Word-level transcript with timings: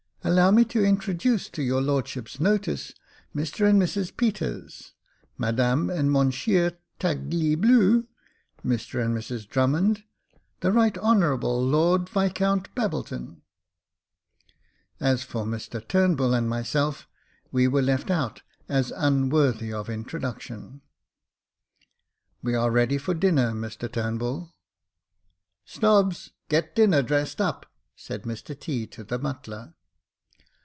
Allow 0.23 0.51
me 0.51 0.63
to 0.65 0.85
introduce 0.85 1.49
to 1.49 1.63
your 1.63 1.81
lordship's 1.81 2.39
notice, 2.39 2.93
Mr 3.35 3.67
and 3.67 3.81
Mrs 3.81 4.15
Peters— 4.15 4.93
Madame 5.39 5.89
and 5.89 6.11
Mounsheer 6.11 6.77
Tagleebue— 6.99 8.05
Mr 8.65 9.03
and 9.03 9.17
Mrs 9.17 9.49
Drummond, 9.49 10.03
the 10.59 10.71
Right 10.71 10.95
Honourable 10.95 11.65
Lord 11.65 12.07
Viscount 12.07 12.73
Babbleton." 12.75 13.41
As 14.99 15.23
for 15.23 15.43
Mr 15.43 15.85
Turnbull 15.85 16.35
and 16.35 16.47
myself, 16.47 17.07
we 17.51 17.67
were 17.67 17.81
left 17.81 18.11
out, 18.11 18.43
as 18.69 18.93
unworthy 18.95 19.73
of 19.73 19.89
introduction." 19.89 20.81
We 22.43 22.55
ai 22.55 22.67
e 22.67 22.69
ready 22.69 22.99
for 22.99 23.15
dinner, 23.15 23.53
Mr 23.53 23.91
Turnbull."" 23.91 24.53
Snobbs, 25.65 26.29
get 26.47 26.75
dinner 26.75 27.01
dressed 27.01 27.41
up," 27.41 27.65
said 27.95 28.21
Mr 28.21 28.57
T. 28.57 28.85
to 28.85 29.03
the 29.03 29.17
butler. 29.17 29.73